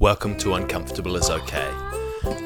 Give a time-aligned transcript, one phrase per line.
[0.00, 1.70] Welcome to Uncomfortable is Okay,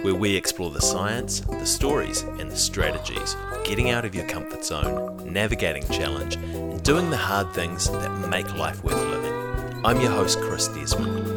[0.03, 4.27] where we explore the science, the stories, and the strategies of getting out of your
[4.27, 9.33] comfort zone, navigating challenge, and doing the hard things that make life worth living.
[9.85, 11.29] I'm your host, Chris Desmond.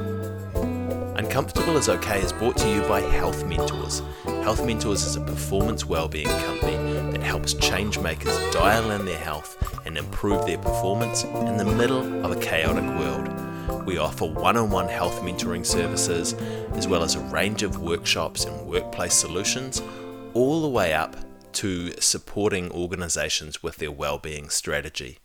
[1.20, 4.02] Uncomfortable is Okay is brought to you by Health Mentors.
[4.26, 6.78] Health Mentors is a performance wellbeing company
[7.12, 9.56] that helps change makers dial in their health
[9.86, 13.47] and improve their performance in the middle of a chaotic world.
[13.88, 16.34] We offer one on one health mentoring services,
[16.74, 19.82] as well as a range of workshops and workplace solutions,
[20.34, 21.16] all the way up
[21.54, 25.20] to supporting organizations with their well-being strategy.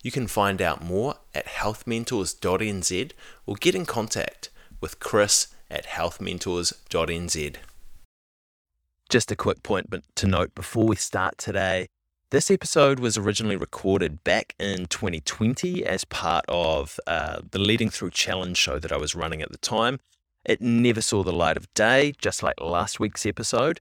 [0.00, 3.12] You can find out more at healthmentors.nz
[3.46, 4.48] or get in contact
[4.80, 7.56] with Chris at healthmentors.nz.
[9.08, 11.88] Just a quick point to note before we start today.
[12.34, 18.10] This episode was originally recorded back in 2020 as part of uh, the Leading Through
[18.10, 20.00] Challenge show that I was running at the time.
[20.44, 23.80] It never saw the light of day, just like last week's episode.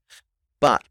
[0.59, 0.83] But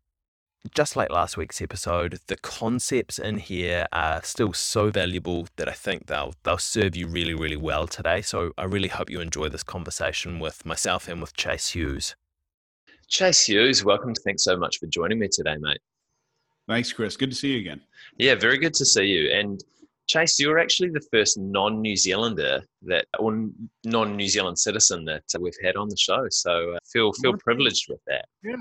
[0.74, 5.72] just like last week's episode, the concepts in here are still so valuable that I
[5.72, 8.22] think they'll they'll serve you really, really well today.
[8.22, 12.16] So I really hope you enjoy this conversation with myself and with Chase Hughes.
[13.06, 14.14] Chase Hughes, welcome.
[14.14, 15.78] Thanks so much for joining me today, mate.
[16.68, 17.16] Thanks, Chris.
[17.16, 17.80] Good to see you again.
[18.18, 19.30] Yeah, very good to see you.
[19.32, 19.62] And
[20.06, 23.48] Chase, you're actually the first non-New Zealander that, or
[23.84, 26.26] non-New Zealand citizen that we've had on the show.
[26.30, 28.26] So uh, feel feel privileged with that.
[28.42, 28.56] Yeah,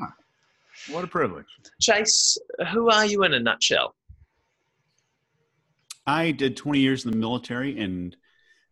[0.90, 1.46] what a privilege.
[1.80, 2.38] Chase,
[2.72, 3.96] who are you in a nutshell?
[6.08, 8.16] I did 20 years in the military and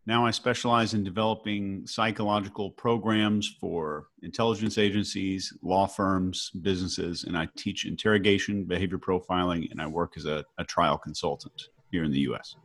[0.10, 7.48] now I specialize in developing psychological programs for intelligence agencies, law firms, businesses, and I
[7.56, 12.22] teach interrogation, behavior profiling, and I work as a, a trial consultant here in the
[12.22, 12.56] US.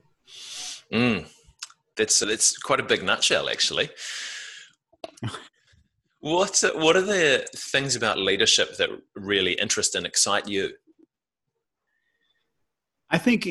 [0.91, 1.28] Mm,
[1.97, 3.91] that's, that's quite a big nutshell, actually.
[6.20, 10.70] what, what are the things about leadership that really interest and excite you?
[13.11, 13.47] I think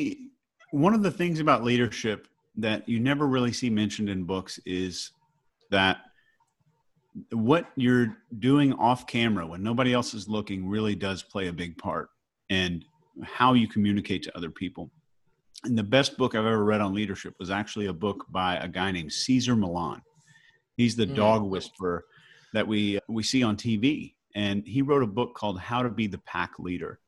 [0.72, 5.12] one of the things about leadership that you never really see mentioned in books is
[5.72, 5.97] that
[7.31, 11.78] what you're doing off camera when nobody else is looking really does play a big
[11.78, 12.09] part
[12.50, 12.86] and
[13.24, 14.92] how you communicate to other people.
[15.63, 18.68] And the best book I've ever read on leadership was actually a book by a
[18.68, 20.02] guy named Cesar Millan.
[20.75, 21.16] He's the mm.
[21.16, 22.06] dog whisperer
[22.53, 26.08] that we we see on TV and he wrote a book called How to Be
[26.08, 27.00] the Pack Leader.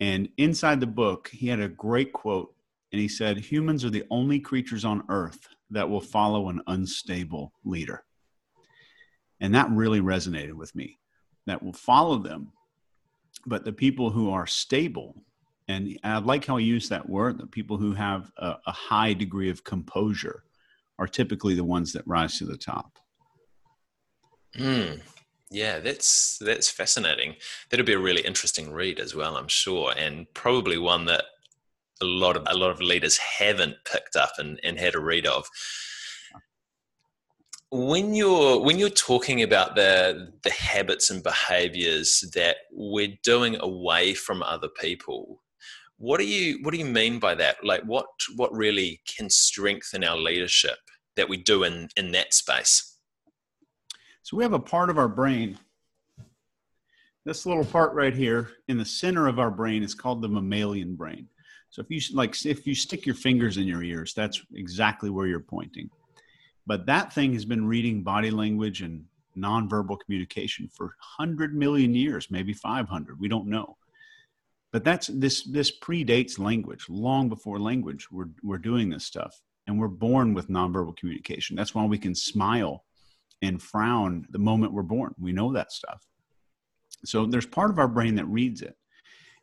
[0.00, 2.54] And inside the book, he had a great quote
[2.92, 7.52] and he said, Humans are the only creatures on earth that will follow an unstable
[7.64, 8.04] leader.
[9.40, 10.98] And that really resonated with me.
[11.46, 12.52] That will follow them.
[13.46, 15.16] But the people who are stable,
[15.66, 19.14] and I like how he used that word, the people who have a, a high
[19.14, 20.44] degree of composure
[20.98, 22.98] are typically the ones that rise to the top.
[24.54, 24.96] Hmm.
[25.50, 27.36] Yeah, that's that's fascinating.
[27.68, 31.24] That'll be a really interesting read as well, I'm sure, and probably one that
[32.02, 35.26] a lot of a lot of leaders haven't picked up and, and had a read
[35.26, 35.48] of.
[37.70, 44.12] When you're when you're talking about the the habits and behaviors that we're doing away
[44.14, 45.42] from other people,
[45.96, 47.64] what do you what do you mean by that?
[47.64, 50.78] Like what what really can strengthen our leadership
[51.16, 52.98] that we do in in that space?
[54.22, 55.58] So we have a part of our brain
[57.24, 60.96] this little part right here in the center of our brain is called the mammalian
[60.96, 61.28] brain.
[61.72, 65.26] So if you like, if you stick your fingers in your ears, that's exactly where
[65.26, 65.88] you're pointing.
[66.66, 69.06] But that thing has been reading body language and
[69.38, 73.18] nonverbal communication for 100 million years, maybe 500.
[73.18, 73.78] We don't know.
[74.70, 76.84] But that's this this predates language.
[76.90, 81.56] Long before language, we're we're doing this stuff, and we're born with nonverbal communication.
[81.56, 82.84] That's why we can smile
[83.40, 85.14] and frown the moment we're born.
[85.18, 86.06] We know that stuff.
[87.06, 88.76] So there's part of our brain that reads it.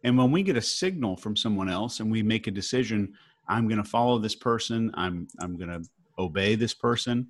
[0.03, 3.13] And when we get a signal from someone else and we make a decision,
[3.47, 7.27] I'm going to follow this person, I'm, I'm going to obey this person,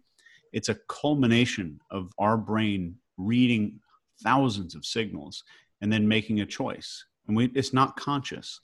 [0.52, 3.80] it's a culmination of our brain reading
[4.24, 5.44] thousands of signals
[5.82, 7.06] and then making a choice.
[7.28, 8.60] And we, it's not conscious.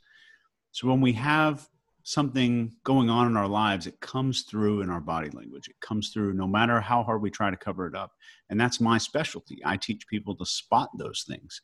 [0.71, 1.67] So when we have
[2.03, 5.67] something going on in our lives, it comes through in our body language.
[5.67, 8.11] It comes through no matter how hard we try to cover it up.
[8.49, 9.61] And that's my specialty.
[9.65, 11.61] I teach people to spot those things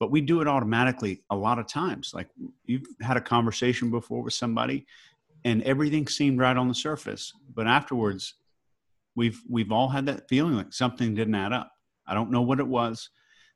[0.00, 2.12] but we do it automatically a lot of times.
[2.14, 2.28] Like
[2.66, 4.86] you've had a conversation before with somebody
[5.44, 8.34] and everything seemed right on the surface, but afterwards
[9.14, 11.72] we've we've all had that feeling like something didn't add up.
[12.08, 13.10] I don't know what it was,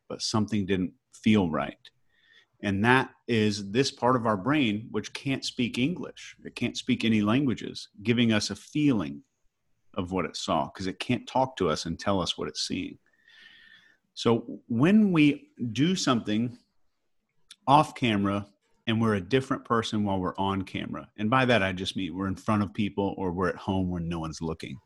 [0.08, 1.90] but something didn't feel right.
[2.62, 6.36] And that is this part of our brain which can't speak English.
[6.44, 9.22] It can't speak any languages, giving us a feeling.
[9.96, 12.66] of what it saw because it can't talk to us and tell us what it's
[12.66, 12.98] seeing.
[14.14, 16.56] So when we do something
[17.66, 18.46] off camera
[18.86, 22.16] and we're a different person while we're on camera, and by that I just mean
[22.16, 24.78] we're in front of people or we're at home when no one's looking,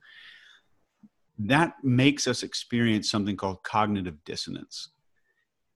[1.39, 4.91] that makes us experience something called cognitive dissonance.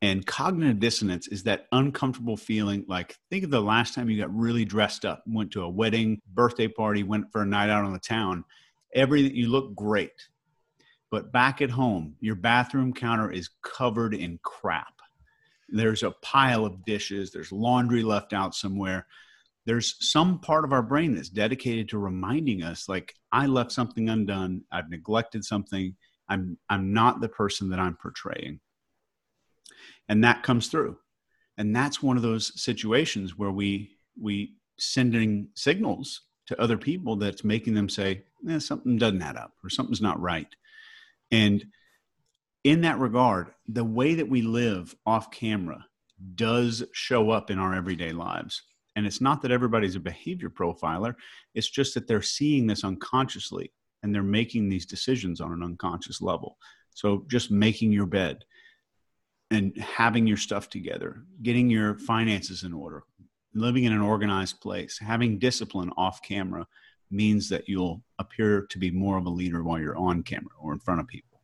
[0.01, 4.35] And cognitive dissonance is that uncomfortable feeling like think of the last time you got
[4.35, 7.93] really dressed up, went to a wedding, birthday party, went for a night out on
[7.93, 8.45] the town.
[8.95, 10.11] Everything you look great.
[11.13, 14.95] But back at home, your bathroom counter is covered in crap.
[15.69, 19.07] There's a pile of dishes, there's laundry left out somewhere.
[19.67, 24.09] There's some part of our brain that's dedicated to reminding us like I left something
[24.09, 25.95] undone, I've neglected something,
[26.31, 28.61] I'm I'm not the person that I'm portraying.
[30.09, 30.97] And that comes through.
[31.59, 37.45] And that's one of those situations where we we sending signals to other people that's
[37.45, 40.49] making them say eh, something doesn't add up or something's not right
[41.33, 41.65] and
[42.63, 45.85] in that regard the way that we live off camera
[46.35, 48.63] does show up in our everyday lives.
[48.95, 51.15] And it's not that everybody's a behavior profiler
[51.55, 56.21] it's just that they're seeing this unconsciously and they're making these decisions on an unconscious
[56.21, 56.59] level.
[56.91, 58.45] So just making your bed
[59.51, 63.05] and having your stuff together, getting your finances in order,
[63.55, 66.67] living in an organized place, having discipline off camera
[67.13, 70.73] means that you'll appear to be more of a leader while you're on camera or
[70.73, 71.41] in front of people.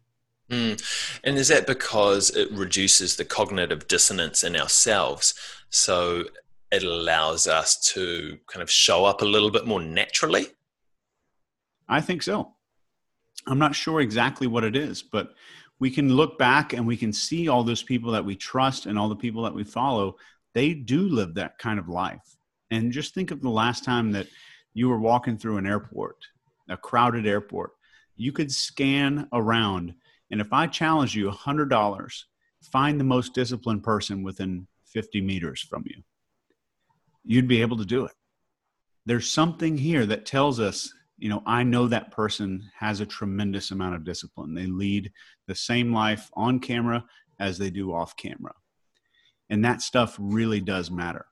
[0.51, 1.21] Mm.
[1.25, 5.35] And is that because it reduces the cognitive dissonance in ourselves?
[5.71, 6.25] So
[6.71, 10.47] it allows us to kind of show up a little bit more naturally?
[11.89, 12.55] I think so.
[13.47, 15.35] I'm not sure exactly what it is, but
[15.79, 18.99] we can look back and we can see all those people that we trust and
[18.99, 20.17] all the people that we follow
[20.55, 22.37] they do live that kind of life
[22.71, 24.27] and just think of the last time that
[24.75, 26.17] you were walking through an airport
[26.69, 27.71] a crowded airport
[28.17, 29.95] you could scan around
[30.31, 32.23] and if i challenge you $100
[32.63, 36.03] find the most disciplined person within 50 meters from you
[37.25, 38.13] you'd be able to do it
[39.07, 43.73] there's something here that tells us you know, I know that person has a tremendous
[43.73, 44.55] amount of discipline.
[44.55, 45.13] They lead
[45.49, 47.05] the same life on camera
[47.41, 48.55] as they do off camera.
[49.51, 51.27] And that stuff really does matter.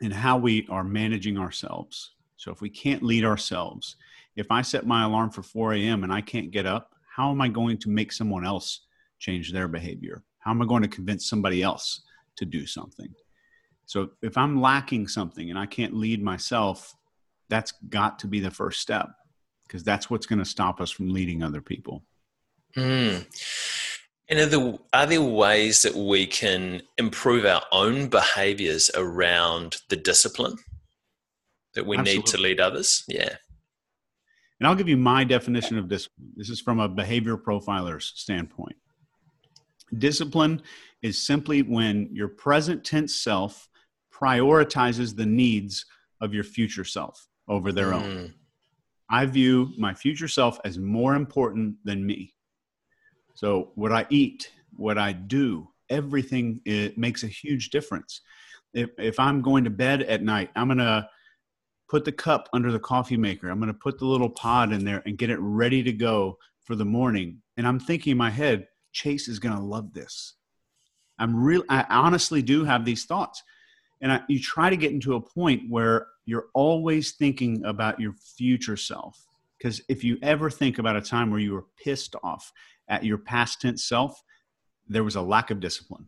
[0.00, 2.14] And how we are managing ourselves.
[2.38, 3.96] So if we can't lead ourselves,
[4.36, 6.04] if I set my alarm for 4 a.m.
[6.04, 8.86] and I can't get up, how am I going to make someone else
[9.18, 10.22] change their behavior?
[10.38, 12.02] How am I going to convince somebody else
[12.36, 13.12] to do something?
[13.86, 16.94] So if I'm lacking something and I can't lead myself,
[17.48, 19.08] that's got to be the first step
[19.66, 22.04] because that's what's going to stop us from leading other people.
[22.76, 23.26] Mm.
[24.28, 29.96] And are there, are there ways that we can improve our own behaviors around the
[29.96, 30.56] discipline
[31.74, 32.18] that we Absolutely.
[32.18, 33.04] need to lead others?
[33.08, 33.36] Yeah.
[34.60, 36.32] And I'll give you my definition of discipline.
[36.36, 38.76] This is from a behavior profiler's standpoint.
[39.96, 40.62] Discipline
[41.02, 43.68] is simply when your present tense self
[44.12, 45.86] prioritizes the needs
[46.20, 48.02] of your future self over their mm.
[48.02, 48.34] own.
[49.10, 52.34] I view my future self as more important than me.
[53.34, 58.20] So, what I eat, what I do, everything it makes a huge difference.
[58.74, 61.08] If, if I'm going to bed at night, I'm going to
[61.88, 63.48] put the cup under the coffee maker.
[63.48, 66.38] I'm going to put the little pod in there and get it ready to go
[66.64, 67.40] for the morning.
[67.56, 70.34] And I'm thinking in my head, Chase is going to love this.
[71.18, 71.64] I'm real.
[71.68, 73.42] I honestly do have these thoughts,
[74.00, 78.12] and I, you try to get into a point where you're always thinking about your
[78.12, 79.26] future self.
[79.56, 82.52] Because if you ever think about a time where you were pissed off
[82.86, 84.22] at your past tense self,
[84.86, 86.06] there was a lack of discipline.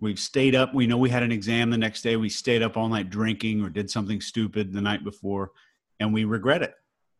[0.00, 0.74] We've stayed up.
[0.74, 2.16] We know we had an exam the next day.
[2.16, 5.52] We stayed up all night drinking or did something stupid the night before,
[6.00, 6.74] and we regret it.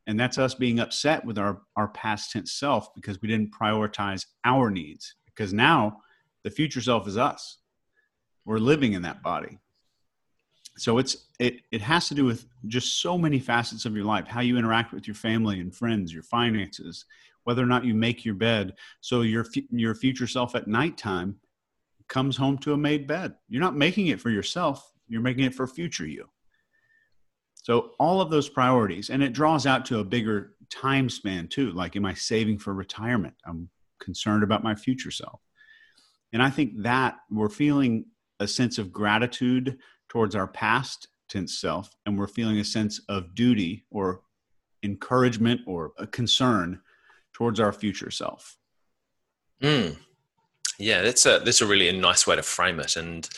[0.06, 4.26] And that's us being upset with our, our past tense self because we didn't prioritize
[4.44, 5.14] our needs.
[5.24, 5.98] Because now
[6.42, 7.58] the future self is us.
[8.44, 9.58] We're living in that body
[10.76, 14.26] so it's it it has to do with just so many facets of your life
[14.26, 17.04] how you interact with your family and friends your finances
[17.44, 21.36] whether or not you make your bed so your your future self at nighttime
[22.08, 23.34] comes home to a made bed.
[23.48, 24.92] You're not making it for yourself.
[25.08, 26.28] You're making it for future you.
[27.54, 31.72] So all of those priorities and it draws out to a bigger time span too.
[31.72, 33.34] Like am i saving for retirement?
[33.46, 33.70] I'm
[34.00, 35.40] concerned about my future self.
[36.32, 38.06] And i think that we're feeling
[38.40, 43.34] a sense of gratitude towards our past tense self and we're feeling a sense of
[43.34, 44.20] duty or
[44.82, 46.80] encouragement or a concern
[47.32, 48.56] towards our future self.
[49.62, 49.96] Mm.
[50.78, 52.96] Yeah, that's a that's a really a nice way to frame it.
[52.96, 53.28] And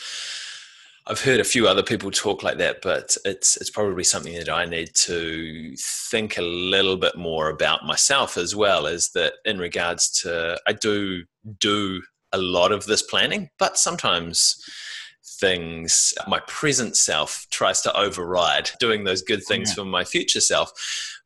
[1.05, 4.49] I've heard a few other people talk like that, but it's it's probably something that
[4.49, 8.85] I need to think a little bit more about myself as well.
[8.85, 11.23] Is that in regards to I do
[11.59, 12.01] do
[12.33, 14.61] a lot of this planning, but sometimes
[15.39, 19.75] things my present self tries to override doing those good things yeah.
[19.75, 20.71] for my future self.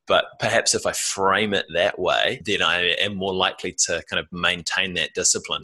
[0.07, 4.19] But perhaps if I frame it that way, then I am more likely to kind
[4.19, 5.61] of maintain that discipline.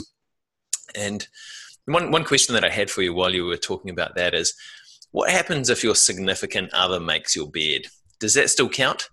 [0.96, 1.27] And
[1.86, 4.53] one, one question that I had for you while you were talking about that is
[5.12, 7.88] what happens if your significant other makes your bed?
[8.20, 9.10] Does that still count?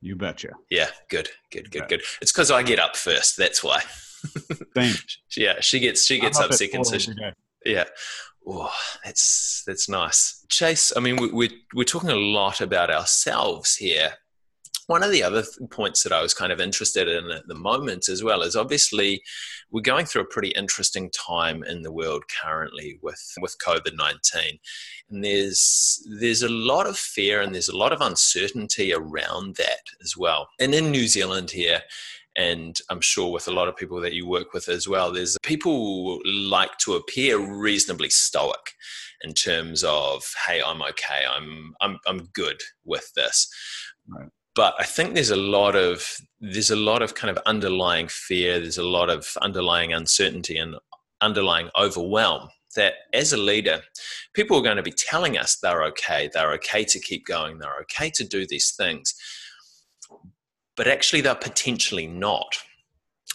[0.00, 0.50] You betcha.
[0.70, 2.02] Yeah, good, good, good, good.
[2.20, 3.36] It's because I get up first.
[3.36, 3.82] That's why.
[4.76, 4.94] Same.
[5.36, 6.84] yeah, she gets she gets up, up second.
[6.84, 7.12] So she,
[7.64, 7.84] yeah.
[8.46, 8.72] Oh,
[9.04, 10.92] that's that's nice, Chase.
[10.96, 14.14] I mean, we, we're we're talking a lot about ourselves here,
[14.88, 18.08] one of the other points that I was kind of interested in at the moment
[18.08, 19.22] as well is obviously
[19.70, 24.58] we're going through a pretty interesting time in the world currently with with COVID nineteen,
[25.10, 29.84] and there's there's a lot of fear and there's a lot of uncertainty around that
[30.02, 30.48] as well.
[30.58, 31.82] And in New Zealand here,
[32.34, 35.36] and I'm sure with a lot of people that you work with as well, there's
[35.42, 38.72] people like to appear reasonably stoic
[39.20, 43.52] in terms of, hey, I'm okay, I'm I'm I'm good with this.
[44.08, 48.08] Right but I think there's a lot of there's a lot of kind of underlying
[48.08, 48.58] fear.
[48.58, 50.74] There's a lot of underlying uncertainty and
[51.20, 53.82] underlying overwhelm that as a leader,
[54.34, 57.78] people are going to be telling us they're okay, they're okay to keep going, they're
[57.82, 59.14] okay to do these things,
[60.76, 62.58] but actually they're potentially not.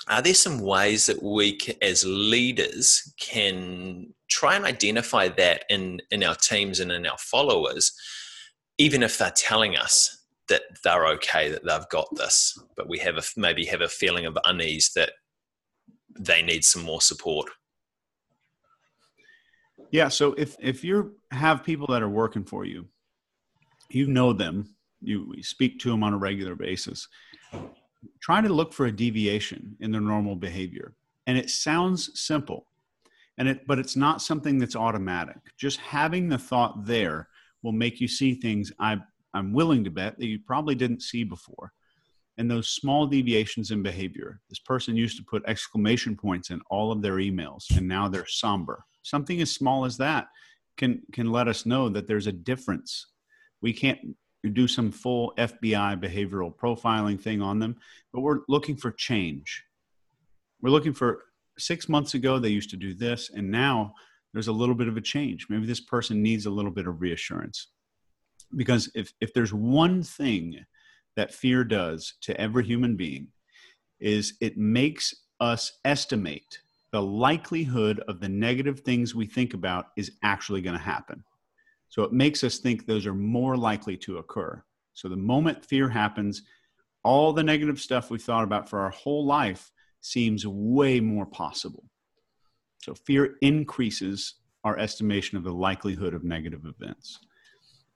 [0.10, 6.22] Are there some ways that we, as leaders, can try and identify that in, in
[6.22, 7.94] our teams and in our followers,
[8.78, 10.20] even if they're telling us
[10.50, 14.26] that they're okay, that they've got this, but we have a, maybe have a feeling
[14.26, 15.12] of unease that
[16.20, 17.50] they need some more support.
[19.92, 20.08] Yeah.
[20.08, 22.88] So if if you have people that are working for you,
[23.90, 27.08] you know them, you speak to them on a regular basis.
[28.20, 30.94] Try to look for a deviation in their normal behavior,
[31.28, 32.68] and it sounds simple,
[33.38, 35.38] and it but it's not something that's automatic.
[35.58, 37.30] Just having the thought there
[37.62, 38.98] will make you see things I
[39.34, 41.72] I'm willing to bet that you probably didn't see before.
[42.38, 44.42] And those small deviations in behavior.
[44.50, 48.26] This person used to put exclamation points in all of their emails, and now they're
[48.26, 48.84] somber.
[49.04, 50.28] Something as small as that
[50.78, 53.08] can can let us know that there's a difference.
[53.62, 54.00] We can't
[54.54, 57.78] do some full FBI behavioral profiling thing on them,
[58.12, 59.64] but we're looking for change.
[60.62, 61.26] We're looking for
[61.60, 63.94] six months ago they used to do this, and now
[64.34, 65.48] there's a little bit of a change.
[65.50, 67.68] Maybe this person needs a little bit of reassurance
[68.56, 70.66] because if if there's one thing
[71.16, 73.28] that fear does to every human being
[74.00, 76.60] is it makes us estimate
[76.92, 81.24] the likelihood of the negative things we think about is actually going to happen.
[81.90, 84.64] So it makes us think those are more likely to occur.
[84.94, 86.44] So the moment fear happens
[87.04, 91.84] all the negative stuff we've thought about for our whole life seems way more possible.
[92.84, 97.20] So fear increases our estimation of the likelihood of negative events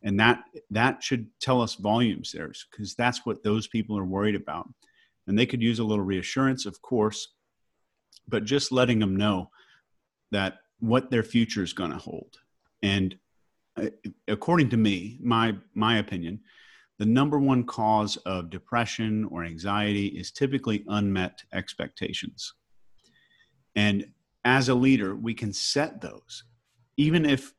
[0.04, 4.36] and that that should tell us volumes there because that's what those people are worried
[4.36, 4.70] about.
[5.28, 7.30] And they could use a little reassurance of course
[8.28, 9.50] but just letting them know
[10.32, 12.38] that what their future is going to hold.
[12.84, 13.18] And
[13.78, 13.88] uh,
[14.28, 16.42] according to me my my opinion
[17.00, 22.54] the number one cause of depression or anxiety is typically unmet expectations.
[23.76, 24.12] And
[24.46, 26.44] as a leader we can set those
[26.98, 27.54] even if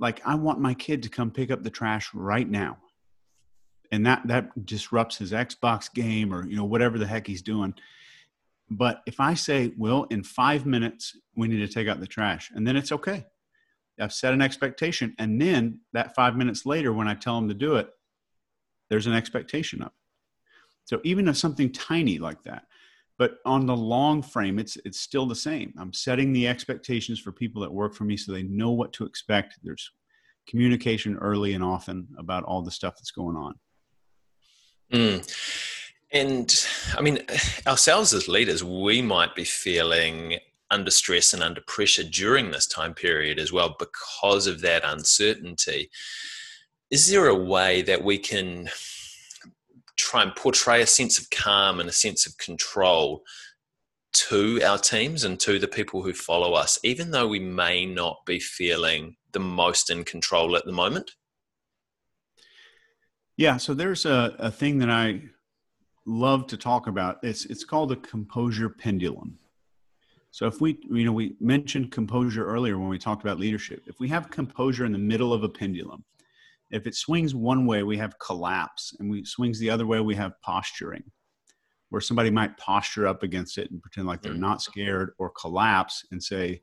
[0.00, 2.78] like I want my kid to come pick up the trash right now.
[3.92, 7.74] And that that disrupts his Xbox game or you know whatever the heck he's doing.
[8.68, 12.50] But if I say, "Well, in 5 minutes we need to take out the trash."
[12.54, 13.26] And then it's okay.
[14.00, 17.54] I've set an expectation and then that 5 minutes later when I tell him to
[17.54, 17.90] do it,
[18.88, 19.94] there's an expectation up.
[20.84, 22.64] So even if something tiny like that,
[23.20, 25.74] but on the long frame it's it's still the same.
[25.78, 29.04] I'm setting the expectations for people that work for me so they know what to
[29.04, 29.58] expect.
[29.62, 29.92] There's
[30.48, 33.54] communication early and often about all the stuff that's going on.
[34.92, 35.22] Mm.
[36.12, 36.66] and
[36.98, 37.20] i mean
[37.64, 40.36] ourselves as leaders we might be feeling
[40.68, 45.88] under stress and under pressure during this time period as well because of that uncertainty.
[46.90, 48.68] Is there a way that we can
[50.00, 53.22] try and portray a sense of calm and a sense of control
[54.12, 58.18] to our teams and to the people who follow us, even though we may not
[58.26, 61.12] be feeling the most in control at the moment?
[63.36, 65.22] Yeah, so there's a, a thing that I
[66.06, 67.18] love to talk about.
[67.22, 69.38] It's it's called the composure pendulum.
[70.32, 73.82] So if we, you know, we mentioned composure earlier when we talked about leadership.
[73.86, 76.04] If we have composure in the middle of a pendulum,
[76.70, 80.14] if it swings one way, we have collapse, and we swings the other way, we
[80.14, 81.02] have posturing,
[81.90, 84.38] where somebody might posture up against it and pretend like they're mm.
[84.38, 86.62] not scared, or collapse and say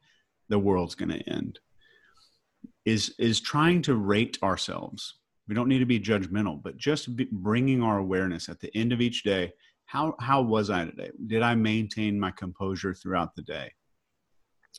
[0.50, 1.60] the world's going to end.
[2.86, 5.16] Is is trying to rate ourselves.
[5.48, 9.02] We don't need to be judgmental, but just bringing our awareness at the end of
[9.02, 9.54] each day
[9.88, 13.74] how how was i today did i maintain my composure throughout the day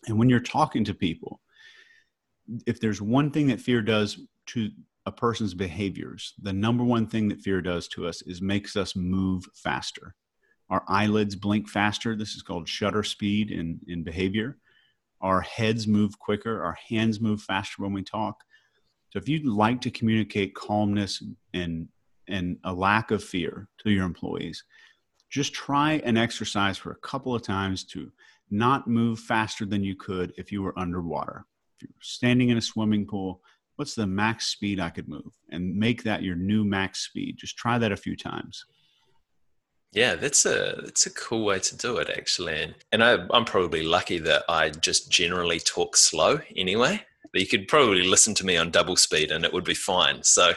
[0.06, 1.40] and when you're talking to people
[2.66, 4.70] if there's one thing that fear does to
[5.09, 8.95] a person's behaviors the number one thing that fear does to us is makes us
[8.95, 10.15] move faster.
[10.69, 12.15] Our eyelids blink faster.
[12.15, 14.59] This is called shutter speed in in behavior.
[15.23, 16.62] Our heads move quicker.
[16.62, 18.37] Our hands move faster when we talk.
[19.11, 21.23] So if you'd like to communicate calmness
[21.55, 21.88] and
[22.29, 24.62] and a lack of fear to your employees
[25.31, 28.11] just try an exercise for a couple of times to
[28.50, 31.45] not move faster than you could if you were underwater.
[31.77, 33.43] If you're standing in a swimming pool,
[33.78, 35.32] what's the max speed I could move?
[35.50, 37.37] And make that your new max speed.
[37.38, 38.64] Just try that a few times.
[39.92, 43.47] Yeah, that's a that's a cool way to do it actually, and, and I, I'm
[43.47, 47.00] probably lucky that I just generally talk slow anyway.
[47.32, 50.23] But you could probably listen to me on double speed and it would be fine.
[50.23, 50.52] So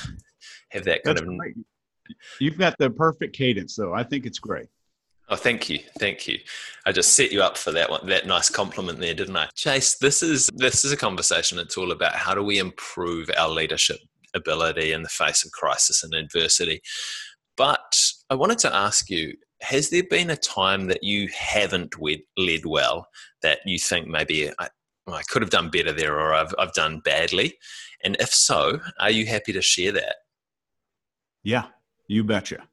[0.70, 1.56] have that kind that's of great.
[2.40, 3.94] You've got the perfect cadence, though.
[3.94, 4.66] I think it's great.
[5.28, 6.38] Oh, thank you, thank you.
[6.84, 9.96] I just set you up for that one, that nice compliment there, didn't I, Chase?
[9.96, 11.58] This is this is a conversation.
[11.58, 13.98] It's all about how do we improve our leadership
[14.34, 16.80] ability in the face of crisis and adversity.
[17.56, 17.96] But
[18.30, 21.94] I wanted to ask you: Has there been a time that you haven't
[22.36, 23.06] led well
[23.42, 24.68] that you think maybe I,
[25.06, 27.58] I could have done better there, or I've I've done badly?
[28.04, 30.16] And if so, are you happy to share that?
[31.44, 31.66] Yeah,
[32.08, 32.68] you betcha.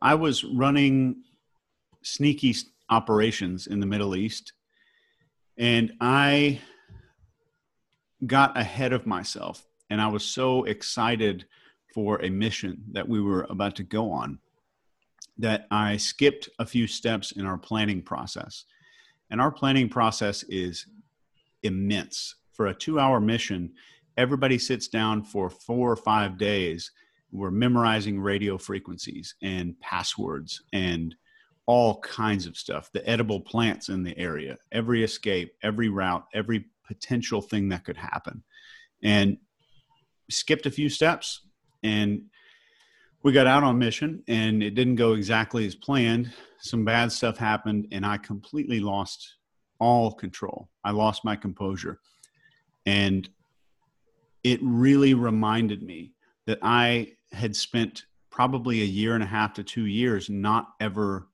[0.00, 1.22] I was running
[2.02, 2.54] sneaky
[2.90, 4.52] operations in the Middle East,
[5.56, 6.60] and I
[8.26, 9.66] got ahead of myself.
[9.90, 11.44] And I was so excited
[11.92, 14.38] for a mission that we were about to go on
[15.38, 18.64] that I skipped a few steps in our planning process.
[19.30, 20.86] And our planning process is
[21.62, 22.36] immense.
[22.52, 23.72] For a two hour mission,
[24.16, 26.90] everybody sits down for four or five days
[27.32, 31.14] we're memorizing radio frequencies and passwords and
[31.66, 36.64] all kinds of stuff the edible plants in the area every escape every route every
[36.92, 38.42] potential thing that could happen.
[39.02, 39.38] And
[40.30, 41.42] skipped a few steps
[41.82, 42.22] and
[43.22, 46.32] we got out on mission and it didn't go exactly as planned.
[46.58, 49.36] Some bad stuff happened and i completely lost
[49.78, 50.68] all control.
[50.84, 52.00] I lost my composure.
[52.86, 53.28] And
[54.44, 56.12] it really reminded me
[56.46, 61.28] that i had spent probably a year and a half to two years not ever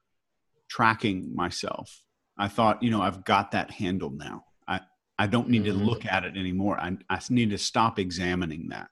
[0.69, 2.03] tracking myself.
[2.39, 4.45] I thought, you know, I've got that handled now.
[4.67, 4.81] I,
[5.19, 5.79] I don't need mm-hmm.
[5.79, 6.79] to look at it anymore.
[6.79, 8.89] I, I need to stop examining that.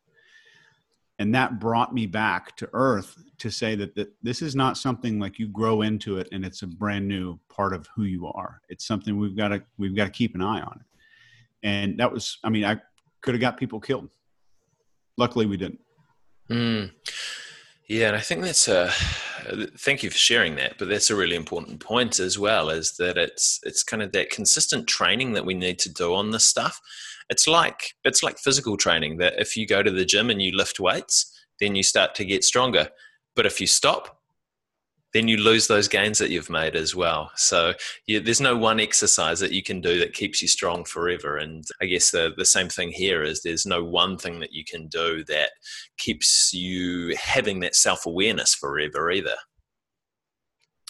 [1.19, 5.19] And that brought me back to earth to say that, that this is not something
[5.19, 8.61] like you grow into it and it's a brand new part of who you are.
[8.69, 10.87] It's something we've got to we've got to keep an eye on it.
[11.62, 12.81] And that was, I mean, I
[13.23, 14.11] could have got people killed.
[15.17, 15.81] Luckily, we didn't.
[16.51, 16.93] Mm.
[17.89, 18.93] Yeah, and I think that's a.
[19.79, 22.71] Thank you for sharing that, but that's a really important point as well.
[22.71, 26.31] Is that it's it's kind of that consistent training that we need to do on
[26.31, 26.81] this stuff.
[27.29, 30.57] It's like it's like physical training that if you go to the gym and you
[30.57, 32.89] lift weights, then you start to get stronger.
[33.35, 34.16] But if you stop,
[35.17, 37.31] then you lose those gains that you've made as well.
[37.37, 37.73] So
[38.07, 41.39] yeah, there's no one exercise that you can do that keeps you strong forever.
[41.39, 44.63] And I guess the, the same thing here is there's no one thing that you
[44.63, 45.53] can do that
[45.97, 49.37] keeps you having that self awareness forever either.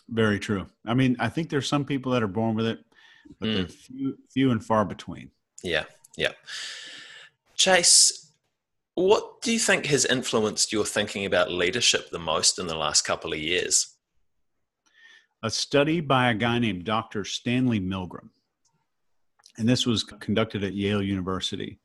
[0.08, 0.66] Very true.
[0.84, 2.80] I mean, I think there's some people that are born with it,
[3.38, 3.54] but mm.
[3.54, 5.30] they're few, few and far between.
[5.62, 5.84] Yeah,
[6.16, 6.32] yeah.
[7.54, 8.32] Chase,
[8.96, 13.02] what do you think has influenced your thinking about leadership the most in the last
[13.02, 13.95] couple of years?
[15.42, 17.24] A study by a guy named Dr.
[17.24, 18.30] Stanley Milgram.
[19.58, 21.78] And this was conducted at Yale University.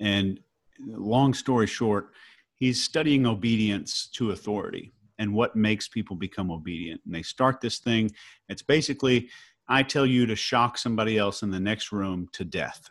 [0.00, 0.40] And
[0.80, 2.10] long story short,
[2.54, 7.00] he's studying obedience to authority and what makes people become obedient.
[7.04, 8.10] And they start this thing.
[8.48, 9.28] It's basically,
[9.68, 12.88] I tell you to shock somebody else in the next room to death.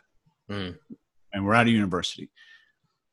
[0.50, 0.76] Mm.
[1.32, 2.30] And we're at a university.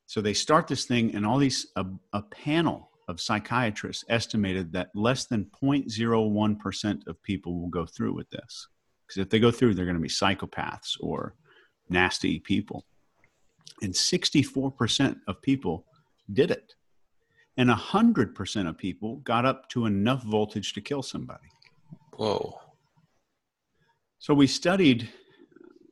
[0.05, 4.89] So they start this thing, and all these, a, a panel of psychiatrists estimated that
[4.95, 8.67] less than 0.01% of people will go through with this.
[9.05, 11.35] Because if they go through, they're going to be psychopaths or
[11.89, 12.85] nasty people.
[13.81, 15.85] And 64% of people
[16.33, 16.73] did it.
[17.57, 21.47] And 100% of people got up to enough voltage to kill somebody.
[22.15, 22.59] Whoa.
[24.19, 25.09] So we studied.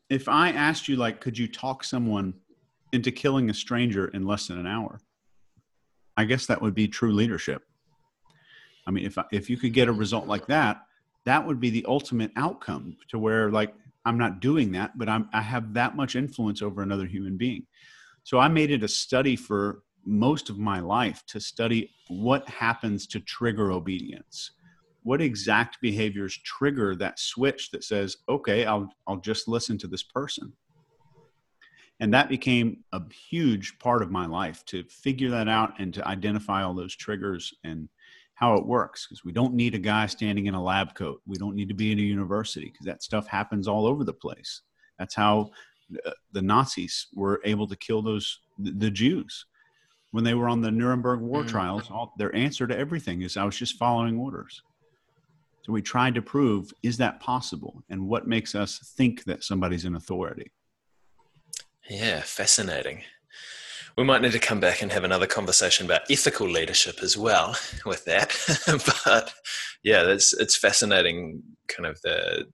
[0.09, 2.33] If I asked you, like, could you talk someone
[2.91, 4.99] into killing a stranger in less than an hour?
[6.17, 7.63] I guess that would be true leadership.
[8.85, 10.81] I mean, if if you could get a result like that,
[11.25, 13.73] that would be the ultimate outcome to where like
[14.05, 17.65] I'm not doing that, but I'm I have that much influence over another human being.
[18.23, 23.07] So I made it a study for most of my life to study what happens
[23.07, 24.51] to trigger obedience.
[25.03, 30.03] What exact behaviors trigger that switch that says, "Okay, I'll I'll just listen to this
[30.03, 30.53] person."
[32.03, 36.05] And that became a huge part of my life to figure that out and to
[36.05, 37.87] identify all those triggers and
[38.33, 41.21] how it works because we don't need a guy standing in a lab coat.
[41.25, 44.11] We don't need to be in a university because that stuff happens all over the
[44.11, 44.63] place.
[44.99, 45.51] That's how
[46.05, 49.45] uh, the Nazis were able to kill those the Jews
[50.11, 51.47] when they were on the Nuremberg war mm.
[51.47, 51.89] trials.
[51.89, 54.61] All, their answer to everything is I was just following orders.
[55.61, 59.85] So we tried to prove is that possible and what makes us think that somebody's
[59.85, 60.51] in authority.
[61.89, 63.03] Yeah, fascinating
[63.97, 67.55] we might need to come back and have another conversation about ethical leadership as well
[67.85, 68.35] with that.
[69.03, 69.33] but
[69.83, 72.45] yeah, it's it's fascinating, kind of the,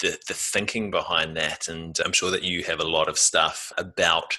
[0.00, 3.72] the the thinking behind that, and I'm sure that you have a lot of stuff
[3.76, 4.38] about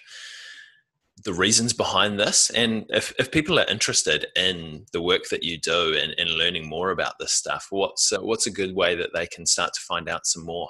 [1.23, 2.49] the reasons behind this.
[2.49, 6.67] And if, if people are interested in the work that you do and, and learning
[6.67, 10.09] more about this stuff, what's what's a good way that they can start to find
[10.09, 10.69] out some more?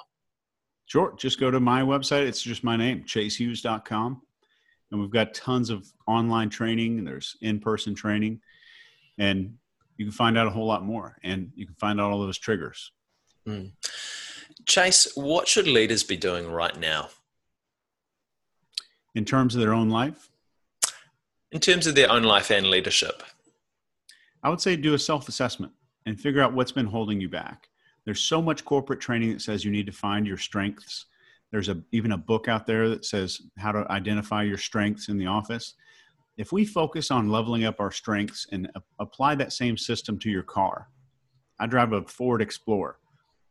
[0.86, 1.14] Sure.
[1.16, 2.26] Just go to my website.
[2.26, 4.22] It's just my name, chasehughes.com
[4.92, 8.40] and we've got tons of online training and there's in-person training
[9.18, 9.54] and
[9.96, 12.38] you can find out a whole lot more and you can find out all those
[12.38, 12.92] triggers
[13.48, 13.72] mm.
[14.66, 17.08] chase what should leaders be doing right now
[19.14, 20.28] in terms of their own life
[21.50, 23.22] in terms of their own life and leadership
[24.42, 25.72] i would say do a self-assessment
[26.06, 27.68] and figure out what's been holding you back
[28.04, 31.06] there's so much corporate training that says you need to find your strengths
[31.52, 35.18] there's a even a book out there that says how to identify your strengths in
[35.18, 35.74] the office.
[36.38, 40.30] If we focus on leveling up our strengths and a- apply that same system to
[40.30, 40.88] your car,
[41.60, 42.98] I drive a Ford Explorer.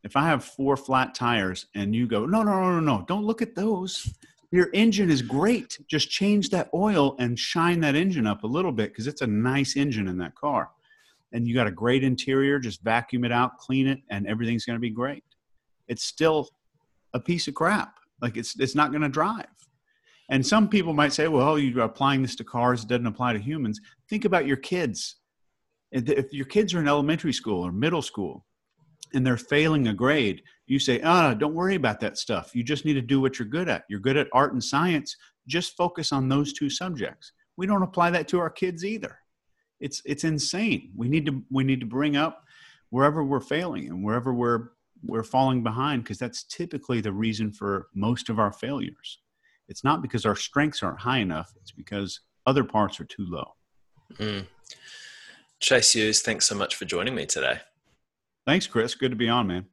[0.04, 3.24] If I have four flat tires and you go, no, no, no, no, no, don't
[3.24, 4.12] look at those.
[4.50, 5.78] Your engine is great.
[5.88, 9.28] Just change that oil and shine that engine up a little bit because it's a
[9.28, 10.72] nice engine in that car.
[11.34, 14.76] And you got a great interior, just vacuum it out, clean it, and everything's going
[14.76, 15.24] to be great.
[15.88, 16.50] It's still
[17.14, 17.96] a piece of crap.
[18.22, 19.48] Like it's it's not going to drive.
[20.30, 23.40] And some people might say, well, you're applying this to cars, it doesn't apply to
[23.40, 23.82] humans.
[24.10, 25.18] Think about your kids.
[25.92, 28.46] If your kids are in elementary school or middle school
[29.14, 32.52] and they're failing a grade, you say, ah, oh, don't worry about that stuff.
[32.56, 33.84] You just need to do what you're good at.
[33.90, 35.18] You're good at art and science.
[35.48, 37.34] Just focus on those two subjects.
[37.58, 39.18] We don't apply that to our kids either.
[39.82, 40.92] It's it's insane.
[40.96, 42.46] We need to we need to bring up
[42.90, 44.70] wherever we're failing and wherever we're
[45.04, 49.20] we're falling behind because that's typically the reason for most of our failures.
[49.68, 53.56] It's not because our strengths aren't high enough, it's because other parts are too low.
[54.16, 54.48] Mm.
[55.60, 57.60] Chase Hughes, thanks so much for joining me today.
[58.46, 58.96] Thanks, Chris.
[58.96, 59.68] Good to be on, man.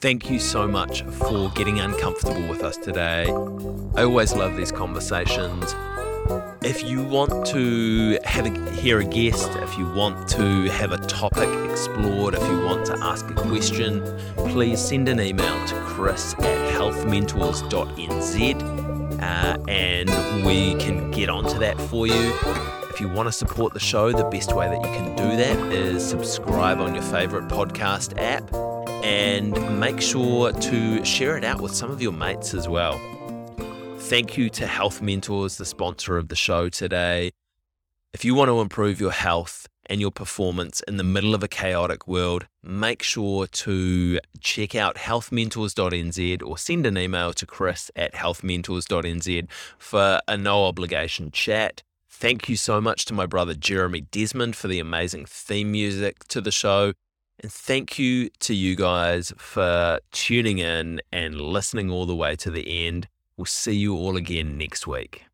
[0.00, 3.24] Thank you so much for getting uncomfortable with us today.
[3.96, 5.74] I always love these conversations.
[6.62, 10.98] If you want to have a, hear a guest, if you want to have a
[11.06, 14.02] topic explored, if you want to ask a question,
[14.36, 20.08] please send an email to chris at healthmentors.nz uh, and
[20.44, 22.32] we can get onto that for you.
[22.90, 25.72] If you want to support the show, the best way that you can do that
[25.72, 28.52] is subscribe on your favorite podcast app
[29.04, 33.17] and make sure to share it out with some of your mates as well.
[34.08, 37.30] Thank you to Health Mentors, the sponsor of the show today.
[38.14, 41.46] If you want to improve your health and your performance in the middle of a
[41.46, 48.14] chaotic world, make sure to check out healthmentors.nz or send an email to chris at
[48.14, 51.82] healthmentors.nz for a no obligation chat.
[52.08, 56.40] Thank you so much to my brother Jeremy Desmond for the amazing theme music to
[56.40, 56.94] the show.
[57.40, 62.50] And thank you to you guys for tuning in and listening all the way to
[62.50, 63.06] the end.
[63.38, 65.24] We'll see you all again next week.